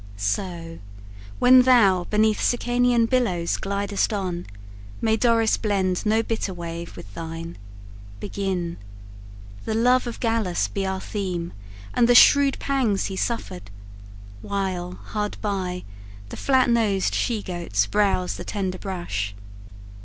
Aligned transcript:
So, 0.17 0.79
when 1.37 1.61
thou 1.61 2.05
Beneath 2.05 2.41
Sicanian 2.41 3.05
billows 3.07 3.55
glidest 3.57 4.11
on, 4.11 4.47
May 4.99 5.15
Doris 5.15 5.57
blend 5.57 6.07
no 6.07 6.23
bitter 6.23 6.55
wave 6.55 6.97
with 6.97 7.13
thine, 7.13 7.55
Begin! 8.19 8.77
The 9.65 9.75
love 9.75 10.07
of 10.07 10.19
Gallus 10.19 10.67
be 10.67 10.87
our 10.87 10.99
theme, 10.99 11.53
And 11.93 12.09
the 12.09 12.15
shrewd 12.15 12.57
pangs 12.57 13.05
he 13.13 13.15
suffered, 13.15 13.69
while, 14.41 14.93
hard 14.93 15.37
by, 15.39 15.83
The 16.29 16.35
flat 16.35 16.67
nosed 16.67 17.13
she 17.13 17.43
goats 17.43 17.85
browse 17.85 18.37
the 18.37 18.43
tender 18.43 18.79
brush. 18.79 19.35